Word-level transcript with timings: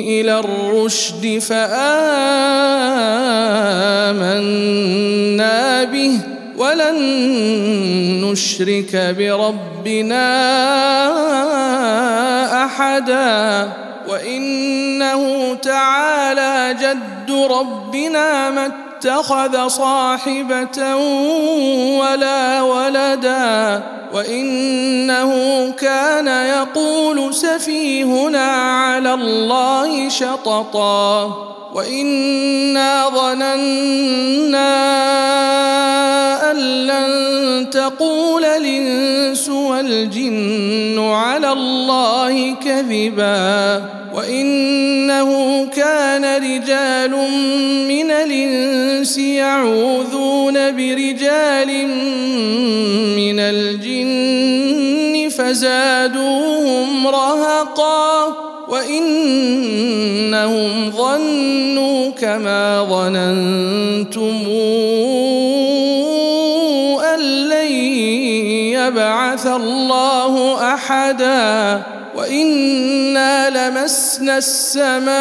إلى 0.00 0.38
الرشد 0.38 1.38
فآمنا 1.38 1.84
به 5.84 6.18
ولن 6.56 6.96
نشرك 8.24 9.14
بربنا 9.18 10.24
أحدا 12.64 13.72
وإنه 14.08 15.54
تعالى 15.54 16.76
جد 16.80 17.30
ربنا 17.30 18.50
ما 18.50 18.83
اتخذ 19.04 19.68
صاحبة 19.68 20.96
ولا 22.00 22.62
ولدا 22.62 23.82
وإنه 24.14 25.30
كان 25.70 26.28
يقول 26.28 27.34
سفيهنا 27.34 28.46
على 28.52 29.14
الله 29.14 30.08
شططا 30.08 31.30
وانا 31.74 33.08
ظننا 33.08 34.74
ان 36.50 36.56
لن 36.86 37.70
تقول 37.70 38.44
الانس 38.44 39.48
والجن 39.48 40.98
على 40.98 41.52
الله 41.52 42.54
كذبا 42.54 43.82
وانه 44.14 45.66
كان 45.66 46.24
رجال 46.24 47.10
من 47.88 48.10
الانس 48.10 49.18
يعوذون 49.18 50.54
برجال 50.54 51.86
من 53.16 53.38
الجن 53.40 55.28
فزادوهم 55.28 57.06
رهقا 57.06 58.53
وانهم 58.74 60.70
ظنوا 60.90 62.10
كما 62.10 62.84
ظننتم 62.90 64.44
ان 67.14 67.20
لن 67.48 67.72
يبعث 68.74 69.46
الله 69.46 70.34
احدا 70.74 71.82
وانا 72.16 73.50
لمسنا 73.50 74.38
السماء 74.38 75.14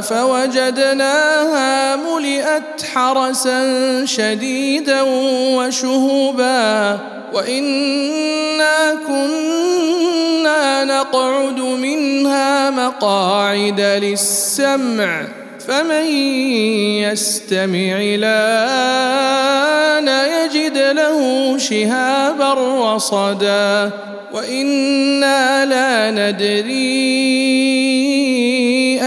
فوجدناها 0.00 1.96
ملئت 1.96 2.82
حرسا 2.94 3.60
شديدا 4.04 5.02
وشهبا 5.56 6.98
وانا 7.32 8.94
كنا 9.06 9.41
نقعد 11.02 11.60
منها 11.60 12.70
مقاعد 12.70 13.80
للسمع 13.80 15.22
فمن 15.68 16.06
يستمع 17.02 17.96
الان 18.00 18.48
يجد 20.08 20.78
له 20.78 21.18
شهابا 21.58 22.54
رصدا. 22.94 23.90
وإنا 24.32 25.66
لا 25.66 26.10
ندري 26.10 26.72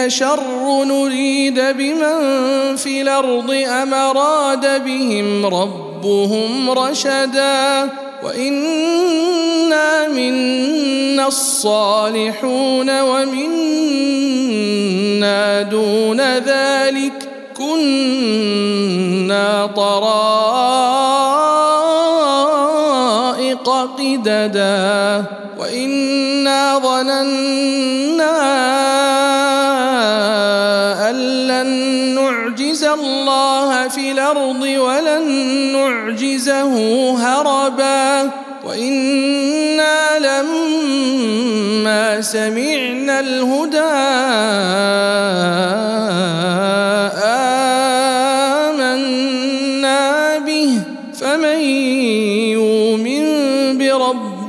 أشر 0.06 0.84
نريد 0.84 1.60
بمن 1.60 2.76
في 2.76 3.02
الأرض 3.02 3.52
أم 3.52 3.94
أراد 3.94 4.84
بهم 4.84 5.46
ربهم 5.46 6.72
رشدا. 6.72 7.90
وإنا 8.26 10.08
منا 10.08 11.28
الصالحون 11.28 13.02
ومنا 13.02 13.62
دون 15.62 16.22
ذلك 16.22 17.30
كنا 17.58 19.70
طرائق 19.76 20.16
قددا 23.70 25.24
وإنا 25.60 26.80
ظننا 26.80 28.36
أن 31.10 31.16
لن 31.48 31.68
نعجز 32.16 32.84
الله 32.84 33.55
في 33.90 34.12
الأرض 34.12 34.62
ولن 34.62 35.28
نعجزه 35.74 36.74
هربا. 37.18 38.32
وإنا 38.66 40.20
لما 40.20 42.22
سمعنا 42.22 43.20
الهدى 43.20 43.96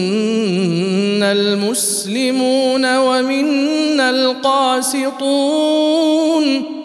المسلمون 1.31 2.97
ومنا 2.97 4.09
القاسطون 4.09 5.19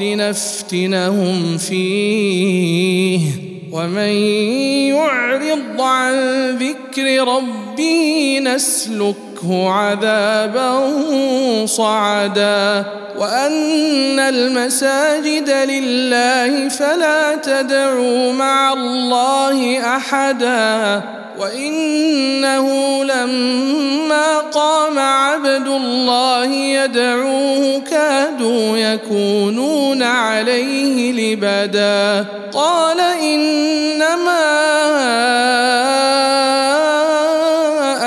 لنفتنهم 0.00 1.58
فيه. 1.58 3.20
ومن 3.72 4.12
يعرض 4.88 5.80
عن 5.80 6.14
ذكر 6.50 7.28
ربه 7.28 8.40
نسلكه 8.42 9.70
عذابا 9.70 10.96
صعدا. 11.66 12.84
وأن 13.18 14.18
المساجد 14.18 15.50
لله 15.50 16.68
فلا 16.68 17.36
تدعوا 17.36 18.32
مع 18.32 18.72
الله 18.72 19.78
أحدا. 19.96 21.19
وإنه 21.40 22.66
لما 23.04 24.38
قام 24.38 24.98
عبد 24.98 25.68
الله 25.68 26.46
يدعوه 26.46 27.80
كادوا 27.90 28.76
يكونون 28.76 30.02
عليه 30.02 31.12
لبدا. 31.12 32.26
قال 32.52 33.00
إنما 33.00 34.46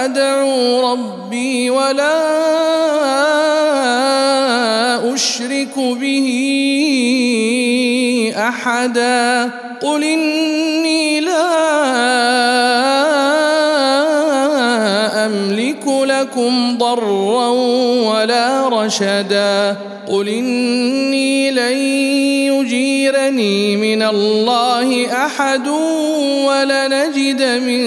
أدعو 0.06 0.92
ربي 0.92 1.70
ولا 1.70 2.34
أشرك 5.14 5.76
به 5.78 6.28
أحدا. 8.38 9.52
قل 9.82 10.04
إني 10.04 11.20
لا 11.20 11.64
لكم 16.24 16.78
ضرا 16.78 17.48
ولا 18.12 18.70
رشدا. 18.70 19.78
قل 20.08 20.28
إني 20.28 21.52
لن 21.52 21.78
يجيرني 22.52 23.78
من 23.78 24.04
الله 24.04 25.08
أحد 25.26 25.68
ولنجد 26.48 27.42
من 27.42 27.84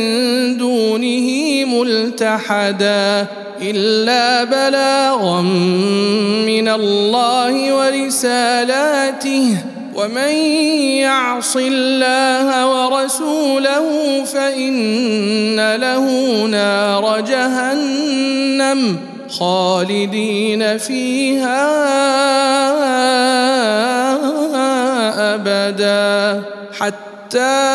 دونه 0.57 1.29
ملتحدا. 1.65 3.27
إلا 3.63 4.45
بلاغا 4.45 5.41
من 6.47 6.69
الله 6.69 7.75
ورسالاته 7.75 9.57
ومن 9.97 10.33
يعص 11.01 11.57
الله 11.57 12.49
ورسوله 12.67 14.25
فإن 14.25 15.75
له 15.75 16.05
نار 16.47 17.21
جهنم 17.21 19.01
خالدين 19.31 20.79
فيها 20.79 21.67
أبدا 25.35 26.43
حتى 26.81 27.67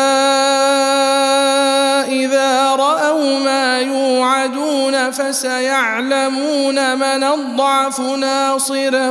إذا 2.08 2.74
رأوا 2.74 3.38
ما 3.38 3.78
يوعدون 3.78 5.10
فسيعلمون 5.10 6.96
من 6.96 7.24
اضعف 7.24 8.00
ناصرا 8.00 9.08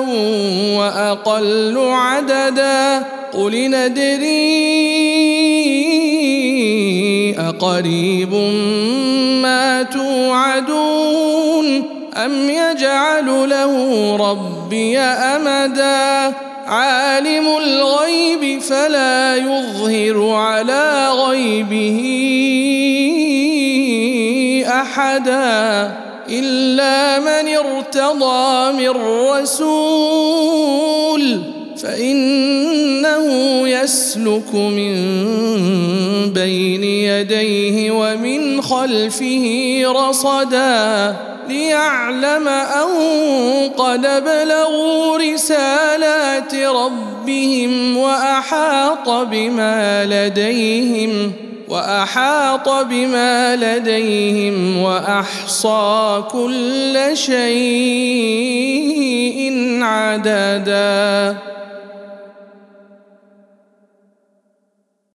وأقل 0.77 1.77
عددا. 1.77 3.03
قل 3.33 3.69
ندري 3.69 4.71
أقريب 7.39 8.33
ما 9.43 9.83
توعدون 9.83 11.83
أم 12.25 12.49
يجعل 12.49 13.49
له 13.49 14.15
ربي 14.15 14.99
أمدا. 14.99 16.33
عالم 16.71 17.47
الغيب 17.57 18.61
فلا 18.61 19.35
يظهر 19.35 20.29
على 20.33 21.09
غيبه 21.11 21.99
أحدا 24.67 25.91
إلا 26.29 27.19
من 27.19 27.47
ارتضى 27.57 28.71
من 28.71 28.89
رسول 29.29 30.61
فإنه 31.83 33.27
يسلك 33.67 34.53
من 34.55 34.93
بين 36.33 36.83
يديه 36.83 37.91
ومن 37.91 38.61
خلفه 38.61 39.83
رصدا 39.87 41.15
ليعلم 41.49 42.47
أن 42.47 42.89
قد 43.77 44.01
بلغوا 44.01 45.17
رسالات 45.17 46.55
ربهم 46.55 47.97
وأحاط 47.97 49.09
بما 49.09 50.05
لديهم 50.05 51.31
وأحاط 51.69 52.69
بما 52.69 53.55
لديهم 53.55 54.77
وأحصى 54.81 56.23
كل 56.31 56.99
شيء 57.13 58.11
عددا. 59.81 61.37